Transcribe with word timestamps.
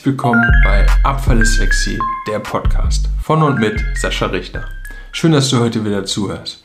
Herzlich 0.00 0.14
willkommen 0.14 0.50
bei 0.64 0.86
Abfall 1.04 1.42
ist 1.42 1.56
sexy, 1.56 1.98
der 2.26 2.38
Podcast 2.38 3.06
von 3.20 3.42
und 3.42 3.60
mit 3.60 3.84
Sascha 3.96 4.24
Richter. 4.24 4.64
Schön, 5.12 5.32
dass 5.32 5.50
du 5.50 5.60
heute 5.60 5.84
wieder 5.84 6.06
zuhörst. 6.06 6.64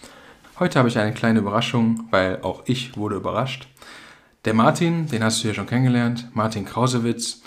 Heute 0.57 0.79
habe 0.79 0.87
ich 0.87 0.97
eine 0.97 1.11
kleine 1.11 1.39
Überraschung, 1.39 2.07
weil 2.11 2.41
auch 2.43 2.63
ich 2.65 2.95
wurde 2.95 3.17
überrascht. 3.17 3.67
Der 4.45 4.53
Martin, 4.53 5.07
den 5.07 5.21
hast 5.21 5.43
du 5.43 5.49
ja 5.49 5.53
schon 5.53 5.67
kennengelernt, 5.67 6.29
Martin 6.33 6.63
Krausewitz, 6.63 7.41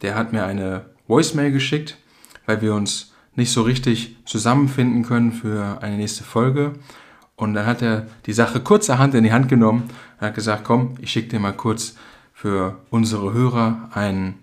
der 0.00 0.14
hat 0.14 0.32
mir 0.32 0.46
eine 0.46 0.86
Voicemail 1.06 1.52
geschickt, 1.52 1.98
weil 2.46 2.62
wir 2.62 2.74
uns 2.74 3.12
nicht 3.34 3.52
so 3.52 3.60
richtig 3.60 4.16
zusammenfinden 4.24 5.02
können 5.02 5.32
für 5.32 5.82
eine 5.82 5.98
nächste 5.98 6.24
Folge. 6.24 6.72
Und 7.36 7.52
dann 7.52 7.66
hat 7.66 7.82
er 7.82 8.06
die 8.24 8.32
Sache 8.32 8.60
kurzerhand 8.60 9.14
in 9.14 9.24
die 9.24 9.32
Hand 9.34 9.50
genommen 9.50 9.90
und 10.18 10.26
hat 10.26 10.34
gesagt, 10.34 10.64
komm, 10.64 10.94
ich 11.02 11.12
schicke 11.12 11.28
dir 11.28 11.38
mal 11.38 11.52
kurz 11.52 11.96
für 12.32 12.78
unsere 12.88 13.34
Hörer 13.34 13.90
einen 13.92 14.41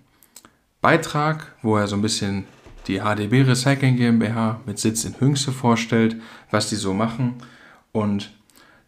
Beitrag, 0.82 1.54
wo 1.62 1.78
er 1.78 1.88
so 1.88 1.96
ein 1.96 2.02
bisschen 2.02 2.46
die 2.88 3.00
HDB 3.00 3.42
Recycling 3.42 3.98
GmbH 3.98 4.62
mit 4.66 4.80
Sitz 4.80 5.04
in 5.04 5.20
Hüngste 5.20 5.52
vorstellt, 5.52 6.16
was 6.52 6.70
die 6.70 6.76
so 6.76 6.94
machen. 6.94 7.36
Und 7.92 8.32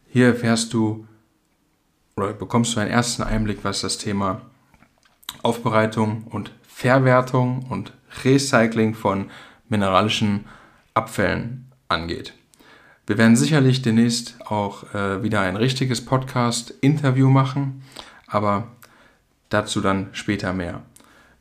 hier 0.08 0.28
erfährst 0.28 0.74
du 0.74 1.06
oder 2.16 2.34
bekommst 2.34 2.76
du 2.76 2.80
einen 2.80 2.92
ersten 2.92 3.24
Einblick, 3.24 3.60
was 3.64 3.82
das 3.82 3.98
Thema 3.98 4.42
Aufbereitung 5.44 6.24
und 6.30 6.52
Verwertung 6.62 7.66
und 7.70 7.94
Recycling 8.24 8.94
von 8.94 9.30
mineralischen 9.70 10.46
Abfällen 10.94 11.72
angeht. 11.88 12.34
Wir 13.08 13.18
werden 13.18 13.36
sicherlich 13.36 13.82
demnächst 13.82 14.36
auch 14.46 14.94
äh, 14.94 15.24
wieder 15.24 15.42
ein 15.42 15.56
richtiges 15.56 16.06
Podcast-Interview 16.06 17.30
machen, 17.30 17.84
aber 18.28 18.68
dazu 19.50 19.82
dann 19.82 20.10
später 20.14 20.54
mehr. 20.54 20.82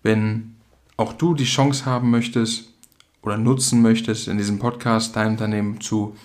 Wenn 0.02 0.56
auch 0.96 1.12
du 1.12 1.34
die 1.34 1.44
Chance 1.44 1.86
haben 1.86 2.10
möchtest 2.10 2.72
oder 3.22 3.36
nutzen 3.36 3.82
möchtest, 3.82 4.28
in 4.28 4.38
diesem 4.38 4.58
Podcast 4.58 5.16
dein 5.16 5.28
Unternehmen 5.28 5.80
zu 5.80 6.16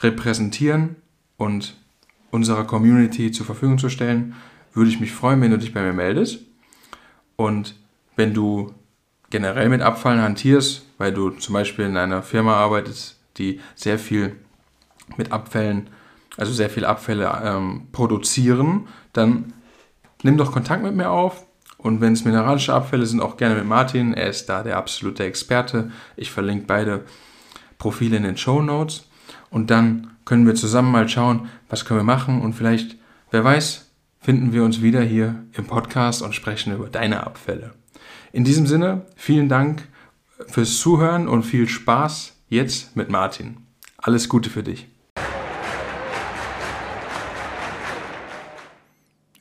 repräsentieren 0.00 0.96
und 1.36 1.76
unserer 2.30 2.64
Community 2.64 3.30
zur 3.30 3.46
Verfügung 3.46 3.78
zu 3.78 3.88
stellen, 3.88 4.34
würde 4.72 4.90
ich 4.90 5.00
mich 5.00 5.12
freuen, 5.12 5.40
wenn 5.40 5.50
du 5.50 5.58
dich 5.58 5.74
bei 5.74 5.82
mir 5.82 5.92
meldest. 5.92 6.40
Und 7.36 7.76
wenn 8.16 8.34
du 8.34 8.74
generell 9.30 9.68
mit 9.68 9.82
Abfallen 9.82 10.20
hantierst, 10.20 10.86
weil 10.98 11.12
du 11.12 11.30
zum 11.30 11.54
Beispiel 11.54 11.86
in 11.86 11.96
einer 11.96 12.22
Firma 12.22 12.56
arbeitest, 12.56 13.18
die 13.38 13.60
sehr 13.74 13.98
viel 13.98 14.36
mit 15.16 15.32
Abfällen, 15.32 15.88
also 16.36 16.52
sehr 16.52 16.70
viele 16.70 16.88
Abfälle 16.88 17.40
ähm, 17.44 17.88
produzieren, 17.92 18.88
dann 19.12 19.52
nimm 20.22 20.36
doch 20.36 20.52
Kontakt 20.52 20.82
mit 20.82 20.94
mir 20.94 21.10
auf. 21.10 21.46
Und 21.82 22.00
wenn 22.00 22.12
es 22.12 22.24
mineralische 22.24 22.72
Abfälle 22.72 23.06
sind, 23.06 23.20
auch 23.20 23.36
gerne 23.36 23.56
mit 23.56 23.66
Martin. 23.66 24.14
Er 24.14 24.28
ist 24.28 24.48
da 24.48 24.62
der 24.62 24.76
absolute 24.76 25.24
Experte. 25.24 25.90
Ich 26.16 26.30
verlinke 26.30 26.66
beide 26.66 27.04
Profile 27.78 28.16
in 28.16 28.22
den 28.22 28.36
Show 28.36 28.62
Notes. 28.62 29.08
Und 29.50 29.70
dann 29.70 30.12
können 30.24 30.46
wir 30.46 30.54
zusammen 30.54 30.92
mal 30.92 31.08
schauen, 31.08 31.48
was 31.68 31.84
können 31.84 32.00
wir 32.00 32.04
machen. 32.04 32.40
Und 32.40 32.52
vielleicht, 32.52 32.96
wer 33.32 33.42
weiß, 33.42 33.90
finden 34.20 34.52
wir 34.52 34.62
uns 34.62 34.80
wieder 34.80 35.02
hier 35.02 35.42
im 35.54 35.66
Podcast 35.66 36.22
und 36.22 36.34
sprechen 36.34 36.72
über 36.72 36.88
deine 36.88 37.26
Abfälle. 37.26 37.72
In 38.32 38.44
diesem 38.44 38.66
Sinne, 38.66 39.06
vielen 39.16 39.48
Dank 39.48 39.88
fürs 40.46 40.78
Zuhören 40.78 41.26
und 41.26 41.42
viel 41.42 41.68
Spaß 41.68 42.36
jetzt 42.48 42.96
mit 42.96 43.10
Martin. 43.10 43.56
Alles 43.98 44.28
Gute 44.28 44.50
für 44.50 44.62
dich. 44.62 44.91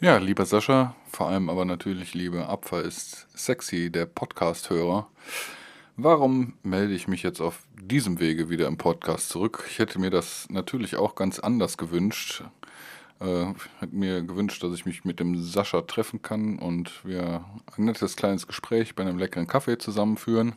Ja, 0.03 0.17
lieber 0.17 0.47
Sascha, 0.47 0.95
vor 1.11 1.27
allem 1.27 1.47
aber 1.47 1.63
natürlich 1.63 2.15
lieber 2.15 2.49
Abfall 2.49 2.81
ist 2.81 3.27
sexy, 3.35 3.91
der 3.91 4.07
Podcast-Hörer. 4.07 5.07
Warum 5.95 6.53
melde 6.63 6.95
ich 6.95 7.07
mich 7.07 7.21
jetzt 7.21 7.39
auf 7.39 7.59
diesem 7.79 8.19
Wege 8.19 8.49
wieder 8.49 8.65
im 8.65 8.77
Podcast 8.77 9.29
zurück? 9.29 9.63
Ich 9.69 9.77
hätte 9.77 9.99
mir 9.99 10.09
das 10.09 10.49
natürlich 10.49 10.95
auch 10.95 11.13
ganz 11.13 11.37
anders 11.37 11.77
gewünscht. 11.77 12.43
Äh, 13.19 13.53
hätte 13.79 13.95
mir 13.95 14.23
gewünscht, 14.23 14.63
dass 14.63 14.73
ich 14.73 14.87
mich 14.87 15.05
mit 15.05 15.19
dem 15.19 15.39
Sascha 15.39 15.81
treffen 15.81 16.23
kann 16.23 16.57
und 16.57 17.05
wir 17.05 17.45
ein 17.77 17.85
nettes 17.85 18.15
kleines 18.15 18.47
Gespräch 18.47 18.95
bei 18.95 19.03
einem 19.03 19.19
leckeren 19.19 19.45
Kaffee 19.45 19.77
zusammenführen. 19.77 20.55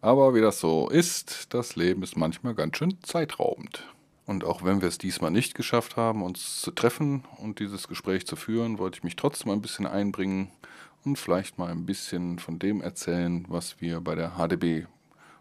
Aber 0.00 0.34
wie 0.34 0.40
das 0.40 0.58
so 0.58 0.88
ist, 0.88 1.54
das 1.54 1.76
Leben 1.76 2.02
ist 2.02 2.16
manchmal 2.16 2.56
ganz 2.56 2.78
schön 2.78 2.98
zeitraubend. 3.04 3.86
Und 4.26 4.44
auch 4.44 4.62
wenn 4.62 4.80
wir 4.80 4.88
es 4.88 4.98
diesmal 4.98 5.30
nicht 5.30 5.54
geschafft 5.54 5.96
haben, 5.96 6.22
uns 6.22 6.60
zu 6.60 6.70
treffen 6.70 7.24
und 7.38 7.58
dieses 7.58 7.88
Gespräch 7.88 8.26
zu 8.26 8.36
führen, 8.36 8.78
wollte 8.78 8.98
ich 8.98 9.04
mich 9.04 9.16
trotzdem 9.16 9.50
ein 9.50 9.62
bisschen 9.62 9.86
einbringen 9.86 10.50
und 11.04 11.18
vielleicht 11.18 11.58
mal 11.58 11.70
ein 11.70 11.86
bisschen 11.86 12.38
von 12.38 12.58
dem 12.58 12.80
erzählen, 12.80 13.44
was 13.48 13.80
wir 13.80 14.00
bei 14.00 14.14
der 14.14 14.36
HDB 14.36 14.86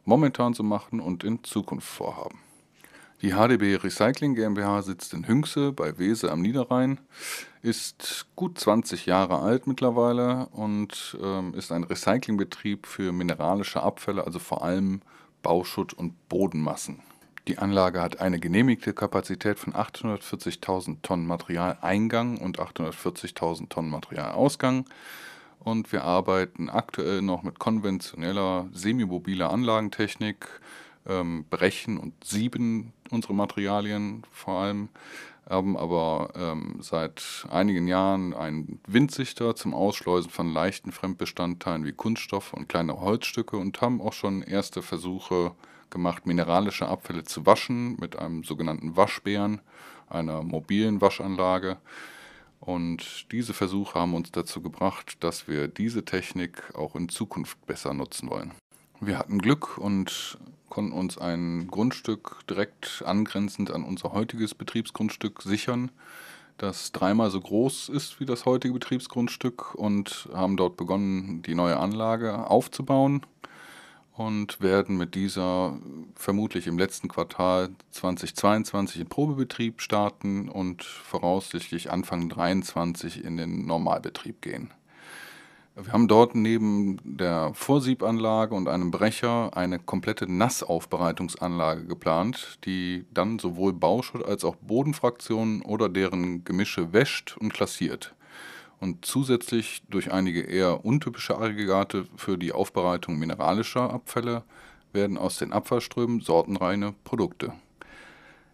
momentan 0.03 0.53
so 0.53 0.63
machen 0.63 0.99
und 0.99 1.23
in 1.23 1.43
Zukunft 1.43 1.87
vorhaben. 1.87 2.39
Die 3.21 3.33
HDB 3.33 3.75
Recycling 3.75 4.33
GmbH 4.33 4.81
sitzt 4.81 5.13
in 5.13 5.27
Hüngse 5.27 5.71
bei 5.71 5.99
Wese 5.99 6.31
am 6.31 6.41
Niederrhein, 6.41 6.99
ist 7.61 8.25
gut 8.35 8.57
20 8.57 9.05
Jahre 9.05 9.39
alt 9.39 9.67
mittlerweile 9.67 10.47
und 10.47 11.15
ähm, 11.21 11.53
ist 11.53 11.71
ein 11.71 11.83
Recyclingbetrieb 11.83 12.87
für 12.87 13.11
mineralische 13.11 13.83
Abfälle, 13.83 14.25
also 14.25 14.39
vor 14.39 14.63
allem 14.63 15.01
Bauschutt 15.43 15.93
und 15.93 16.29
Bodenmassen. 16.29 17.03
Die 17.51 17.57
Anlage 17.57 18.01
hat 18.01 18.21
eine 18.21 18.39
genehmigte 18.39 18.93
Kapazität 18.93 19.59
von 19.59 19.73
840.000 19.73 21.01
Tonnen 21.01 21.27
Materialeingang 21.27 22.37
und 22.37 22.59
840.000 22.59 23.67
Tonnen 23.67 23.89
Materialausgang. 23.89 24.85
Und 25.59 25.91
wir 25.91 26.05
arbeiten 26.05 26.69
aktuell 26.69 27.21
noch 27.21 27.43
mit 27.43 27.59
konventioneller 27.59 28.69
semimobiler 28.71 29.51
Anlagentechnik, 29.51 30.47
ähm, 31.05 31.43
brechen 31.49 31.97
und 31.97 32.23
sieben 32.23 32.93
unsere 33.09 33.33
Materialien 33.33 34.23
vor 34.31 34.61
allem, 34.61 34.87
haben 35.49 35.77
aber 35.77 36.31
ähm, 36.35 36.77
seit 36.79 37.45
einigen 37.49 37.87
Jahren 37.87 38.33
einen 38.33 38.79
Windsichter 38.87 39.55
zum 39.55 39.73
Ausschleusen 39.73 40.31
von 40.31 40.53
leichten 40.53 40.91
Fremdbestandteilen 40.91 41.85
wie 41.85 41.91
Kunststoff 41.91 42.53
und 42.53 42.69
kleine 42.69 42.99
Holzstücke 43.01 43.57
und 43.57 43.81
haben 43.81 44.01
auch 44.01 44.13
schon 44.13 44.41
erste 44.41 44.81
Versuche 44.81 45.53
gemacht, 45.89 46.25
mineralische 46.25 46.87
Abfälle 46.87 47.23
zu 47.23 47.45
waschen 47.45 47.97
mit 47.99 48.17
einem 48.17 48.43
sogenannten 48.43 48.95
Waschbären, 48.95 49.61
einer 50.09 50.41
mobilen 50.41 51.01
Waschanlage. 51.01 51.77
Und 52.59 53.31
diese 53.31 53.53
Versuche 53.53 53.99
haben 53.99 54.13
uns 54.13 54.31
dazu 54.31 54.61
gebracht, 54.61 55.23
dass 55.23 55.47
wir 55.47 55.67
diese 55.67 56.05
Technik 56.05 56.75
auch 56.75 56.95
in 56.95 57.09
Zukunft 57.09 57.65
besser 57.65 57.93
nutzen 57.93 58.29
wollen. 58.29 58.51
Wir 58.99 59.17
hatten 59.17 59.39
Glück 59.39 59.79
und 59.79 60.37
konnten 60.71 60.93
uns 60.93 61.19
ein 61.19 61.67
Grundstück 61.67 62.39
direkt 62.49 63.03
angrenzend 63.05 63.69
an 63.69 63.83
unser 63.83 64.13
heutiges 64.13 64.55
Betriebsgrundstück 64.55 65.43
sichern, 65.43 65.91
das 66.57 66.91
dreimal 66.91 67.29
so 67.29 67.39
groß 67.39 67.89
ist 67.89 68.19
wie 68.19 68.25
das 68.25 68.45
heutige 68.45 68.73
Betriebsgrundstück 68.73 69.75
und 69.75 70.29
haben 70.33 70.57
dort 70.57 70.77
begonnen, 70.77 71.43
die 71.43 71.53
neue 71.53 71.77
Anlage 71.77 72.49
aufzubauen 72.49 73.21
und 74.13 74.61
werden 74.61 74.97
mit 74.97 75.15
dieser 75.15 75.77
vermutlich 76.15 76.67
im 76.67 76.77
letzten 76.77 77.07
Quartal 77.07 77.69
2022 77.91 79.01
in 79.01 79.07
Probebetrieb 79.07 79.81
starten 79.81 80.49
und 80.49 80.83
voraussichtlich 80.83 81.91
Anfang 81.91 82.29
2023 82.29 83.23
in 83.23 83.37
den 83.37 83.65
Normalbetrieb 83.65 84.41
gehen. 84.41 84.71
Wir 85.75 85.93
haben 85.93 86.07
dort 86.07 86.35
neben 86.35 86.99
der 87.03 87.53
Vorsiebanlage 87.53 88.53
und 88.53 88.67
einem 88.67 88.91
Brecher 88.91 89.55
eine 89.55 89.79
komplette 89.79 90.31
Nassaufbereitungsanlage 90.31 91.85
geplant, 91.85 92.59
die 92.65 93.05
dann 93.13 93.39
sowohl 93.39 93.73
Bauschutt 93.73 94.25
als 94.25 94.43
auch 94.43 94.57
Bodenfraktionen 94.57 95.61
oder 95.61 95.87
deren 95.87 96.43
Gemische 96.43 96.91
wäscht 96.93 97.37
und 97.37 97.53
klassiert 97.53 98.13
und 98.81 99.05
zusätzlich 99.05 99.83
durch 99.89 100.11
einige 100.11 100.41
eher 100.41 100.83
untypische 100.83 101.37
Aggregate 101.37 102.07
für 102.17 102.37
die 102.37 102.51
Aufbereitung 102.51 103.17
mineralischer 103.17 103.93
Abfälle 103.93 104.43
werden 104.91 105.17
aus 105.17 105.37
den 105.37 105.53
Abfallströmen 105.53 106.19
sortenreine 106.19 106.93
Produkte. 107.05 107.53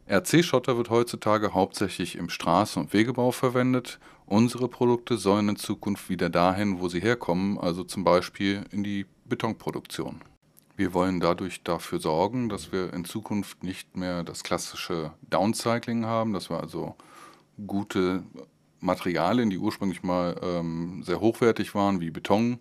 RC-Schotter 0.10 0.78
wird 0.78 0.90
heutzutage 0.90 1.54
hauptsächlich 1.54 2.16
im 2.16 2.30
Straßen- 2.30 2.80
und 2.80 2.94
Wegebau 2.94 3.32
verwendet. 3.32 4.00
Unsere 4.26 4.70
Produkte 4.70 5.18
sollen 5.18 5.50
in 5.50 5.56
Zukunft 5.58 6.10
wieder 6.10 6.30
dahin, 6.30 6.80
wo 6.80 6.88
sie 6.88 7.02
herkommen, 7.02 7.58
also 7.58 7.84
zum 7.84 8.04
Beispiel 8.04 8.64
in 8.72 8.84
die 8.84 9.06
Betonproduktion. 9.26 10.22
Wir 10.78 10.94
wollen 10.94 11.20
dadurch 11.20 11.64
dafür 11.64 12.00
sorgen, 12.00 12.50
dass 12.50 12.72
wir 12.72 12.94
in 12.94 13.04
Zukunft 13.04 13.64
nicht 13.64 13.98
mehr 13.98 14.24
das 14.24 14.44
klassische 14.44 15.12
Downcycling 15.30 16.06
haben, 16.06 16.34
dass 16.34 16.50
wir 16.50 16.62
also 16.62 16.96
gute 17.66 18.24
Materialien, 18.80 19.50
die 19.50 19.58
ursprünglich 19.58 20.04
mal 20.04 20.40
ähm, 20.42 21.02
sehr 21.04 21.20
hochwertig 21.20 21.74
waren, 21.76 22.00
wie 22.00 22.12
Beton, 22.12 22.60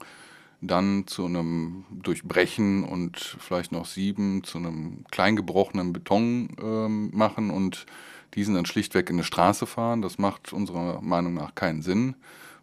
dann 0.67 1.07
zu 1.07 1.27
einem 1.27 1.85
Durchbrechen 1.91 2.85
und 2.85 3.37
vielleicht 3.39 3.73
noch 3.73 3.87
Sieben 3.87 4.45
zu 4.45 4.59
einem 4.59 5.05
kleingebrochenen 5.11 5.93
Beton 5.93 6.57
ähm, 6.61 7.11
machen 7.13 7.51
und 7.51 7.87
diesen 8.35 8.55
dann 8.55 8.67
schlichtweg 8.67 9.09
in 9.11 9.17
eine 9.17 9.25
Straße 9.25 9.67
fahren. 9.67 10.03
Das 10.03 10.19
macht 10.19 10.53
unserer 10.53 11.01
Meinung 11.01 11.35
nach 11.35 11.55
keinen 11.55 11.83
Sinn, 11.83 12.17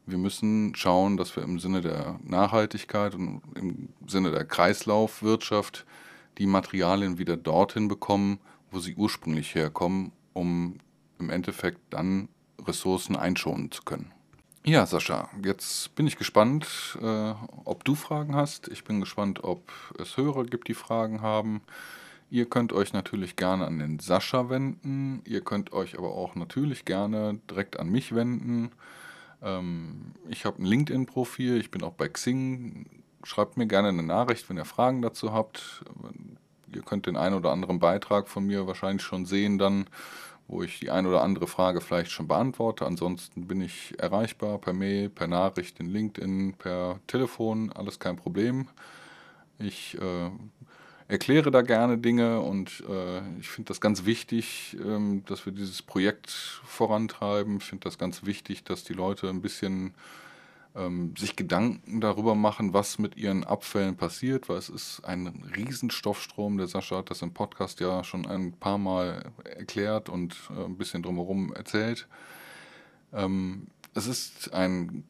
wir 0.05 0.17
müssen 0.17 0.75
schauen, 0.75 1.15
dass 1.15 1.35
wir 1.35 1.43
im 1.43 1.59
Sinne 1.59 1.81
der 1.81 2.19
Nachhaltigkeit 2.23 3.15
und 3.15 3.41
im 3.55 3.89
Sinne 4.05 4.31
der 4.31 4.43
Kreislaufwirtschaft 4.43 5.85
die 6.37 6.45
Materialien 6.45 7.17
wieder 7.17 7.37
dorthin 7.37 7.87
bekommen, 7.87 8.39
wo 8.69 8.79
sie 8.79 8.95
ursprünglich 8.95 9.55
herkommen, 9.55 10.11
um 10.33 10.79
im 11.19 11.29
Endeffekt 11.29 11.79
dann 11.89 12.27
Ressourcen 12.65 13.15
einschonen 13.15 13.71
zu 13.71 13.83
können. 13.83 14.11
Ja, 14.65 14.85
Sascha, 14.85 15.29
jetzt 15.43 15.93
bin 15.93 16.07
ich 16.07 16.17
gespannt, 16.17 16.97
äh, 17.01 17.33
ob 17.65 17.83
du 17.83 17.95
Fragen 17.95 18.33
hast. 18.33 18.69
Ich 18.69 18.85
bin 18.85 19.01
gespannt, 19.01 19.43
ob 19.43 19.69
es 19.99 20.15
Hörer 20.15 20.45
gibt, 20.45 20.69
die 20.69 20.73
Fragen 20.73 21.21
haben. 21.21 21.61
Ihr 22.29 22.45
könnt 22.45 22.71
euch 22.71 22.93
natürlich 22.93 23.35
gerne 23.35 23.65
an 23.67 23.77
den 23.79 23.99
Sascha 23.99 24.49
wenden. 24.49 25.21
Ihr 25.25 25.41
könnt 25.41 25.73
euch 25.73 25.97
aber 25.97 26.15
auch 26.15 26.35
natürlich 26.35 26.85
gerne 26.85 27.41
direkt 27.49 27.77
an 27.77 27.89
mich 27.89 28.15
wenden. 28.15 28.71
Ähm, 29.41 30.13
ich 30.29 30.45
habe 30.45 30.63
ein 30.63 30.65
LinkedIn-Profil, 30.65 31.57
ich 31.57 31.69
bin 31.69 31.83
auch 31.83 31.95
bei 31.95 32.07
Xing. 32.07 33.03
Schreibt 33.25 33.57
mir 33.57 33.67
gerne 33.67 33.89
eine 33.89 34.03
Nachricht, 34.03 34.49
wenn 34.49 34.55
ihr 34.55 34.63
Fragen 34.63 35.01
dazu 35.01 35.33
habt. 35.33 35.83
Ihr 36.73 36.83
könnt 36.83 37.05
den 37.05 37.17
einen 37.17 37.35
oder 37.35 37.51
anderen 37.51 37.79
Beitrag 37.79 38.29
von 38.29 38.45
mir 38.45 38.65
wahrscheinlich 38.65 39.03
schon 39.03 39.25
sehen 39.25 39.57
dann 39.57 39.87
wo 40.47 40.63
ich 40.63 40.79
die 40.79 40.91
ein 40.91 41.05
oder 41.05 41.21
andere 41.21 41.47
Frage 41.47 41.81
vielleicht 41.81 42.11
schon 42.11 42.27
beantworte. 42.27 42.85
Ansonsten 42.85 43.47
bin 43.47 43.61
ich 43.61 43.93
erreichbar 43.97 44.57
per 44.59 44.73
Mail, 44.73 45.09
per 45.09 45.27
Nachricht 45.27 45.79
in 45.79 45.87
LinkedIn, 45.87 46.53
per 46.53 46.99
Telefon, 47.07 47.71
alles 47.71 47.99
kein 47.99 48.17
Problem. 48.17 48.67
Ich 49.59 49.97
äh, 49.99 50.29
erkläre 51.07 51.51
da 51.51 51.61
gerne 51.61 51.97
Dinge 51.97 52.41
und 52.41 52.83
äh, 52.89 53.39
ich 53.39 53.47
finde 53.47 53.69
das 53.69 53.81
ganz 53.81 54.05
wichtig, 54.05 54.77
ähm, 54.83 55.23
dass 55.25 55.45
wir 55.45 55.53
dieses 55.53 55.81
Projekt 55.81 56.29
vorantreiben. 56.29 57.57
Ich 57.57 57.65
finde 57.65 57.85
das 57.85 57.97
ganz 57.97 58.25
wichtig, 58.25 58.63
dass 58.63 58.83
die 58.83 58.93
Leute 58.93 59.29
ein 59.29 59.41
bisschen 59.41 59.93
ähm, 60.75 61.15
sich 61.17 61.35
Gedanken 61.35 62.01
darüber 62.01 62.35
machen, 62.35 62.73
was 62.73 62.97
mit 62.99 63.15
ihren 63.15 63.43
Abfällen 63.43 63.95
passiert, 63.95 64.49
weil 64.49 64.57
es 64.57 64.69
ist 64.69 65.01
ein 65.05 65.43
Riesenstoffstrom. 65.55 66.57
Der 66.57 66.67
Sascha 66.67 66.97
hat 66.97 67.09
das 67.09 67.21
im 67.21 67.33
Podcast 67.33 67.79
ja 67.79 68.03
schon 68.03 68.25
ein 68.25 68.53
paar 68.53 68.77
Mal 68.77 69.31
erklärt 69.43 70.09
und 70.09 70.35
äh, 70.49 70.65
ein 70.65 70.77
bisschen 70.77 71.03
drumherum 71.03 71.53
erzählt. 71.53 72.07
Ähm, 73.13 73.67
es 73.93 74.07
ist 74.07 74.53
ein 74.53 75.03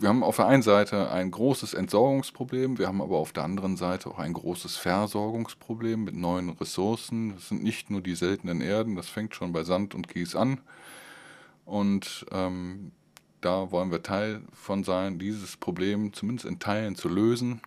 wir 0.00 0.08
haben 0.08 0.24
auf 0.24 0.36
der 0.36 0.46
einen 0.46 0.62
Seite 0.62 1.10
ein 1.10 1.30
großes 1.30 1.74
Entsorgungsproblem, 1.74 2.78
wir 2.78 2.88
haben 2.88 3.02
aber 3.02 3.18
auf 3.18 3.32
der 3.32 3.44
anderen 3.44 3.76
Seite 3.76 4.08
auch 4.08 4.18
ein 4.18 4.32
großes 4.32 4.76
Versorgungsproblem 4.76 6.04
mit 6.04 6.14
neuen 6.14 6.48
Ressourcen. 6.48 7.34
Das 7.34 7.50
sind 7.50 7.62
nicht 7.62 7.90
nur 7.90 8.00
die 8.00 8.14
seltenen 8.14 8.62
Erden, 8.62 8.96
das 8.96 9.10
fängt 9.10 9.34
schon 9.34 9.52
bei 9.52 9.62
Sand 9.62 9.94
und 9.94 10.08
Kies 10.08 10.34
an. 10.34 10.62
Und 11.66 12.24
ähm, 12.32 12.92
da 13.40 13.70
wollen 13.70 13.90
wir 13.90 14.02
Teil 14.02 14.42
von 14.52 14.84
sein, 14.84 15.18
dieses 15.18 15.56
Problem 15.56 16.12
zumindest 16.12 16.46
in 16.46 16.58
Teilen 16.58 16.96
zu 16.96 17.08
lösen. 17.08 17.60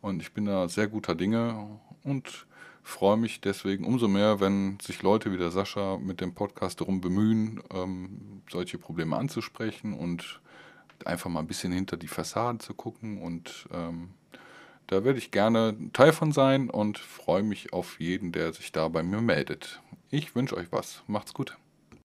Und 0.00 0.22
ich 0.22 0.32
bin 0.32 0.46
da 0.46 0.68
sehr 0.68 0.88
guter 0.88 1.14
Dinge 1.14 1.78
und 2.02 2.46
freue 2.82 3.16
mich 3.16 3.40
deswegen 3.40 3.84
umso 3.84 4.08
mehr, 4.08 4.40
wenn 4.40 4.78
sich 4.80 5.02
Leute 5.02 5.32
wie 5.32 5.36
der 5.36 5.50
Sascha 5.50 5.98
mit 5.98 6.20
dem 6.20 6.34
Podcast 6.34 6.80
darum 6.80 7.00
bemühen, 7.00 7.62
ähm, 7.72 8.42
solche 8.50 8.78
Probleme 8.78 9.16
anzusprechen 9.16 9.94
und 9.94 10.40
einfach 11.04 11.30
mal 11.30 11.40
ein 11.40 11.46
bisschen 11.46 11.72
hinter 11.72 11.96
die 11.96 12.08
Fassade 12.08 12.58
zu 12.58 12.74
gucken. 12.74 13.20
Und 13.22 13.68
ähm, 13.72 14.10
da 14.86 15.04
werde 15.04 15.18
ich 15.18 15.30
gerne 15.30 15.76
Teil 15.92 16.12
von 16.12 16.32
sein 16.32 16.68
und 16.68 16.98
freue 16.98 17.42
mich 17.42 17.72
auf 17.72 18.00
jeden, 18.00 18.32
der 18.32 18.52
sich 18.52 18.72
da 18.72 18.88
bei 18.88 19.02
mir 19.02 19.20
meldet. 19.20 19.80
Ich 20.10 20.34
wünsche 20.34 20.56
euch 20.56 20.72
was. 20.72 21.02
Macht's 21.06 21.34
gut. 21.34 21.56